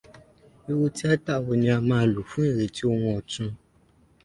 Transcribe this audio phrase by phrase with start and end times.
[0.69, 3.49] Irú tíátà wọ ni a máa ń lò fún ìrètí oun ọ̀tun?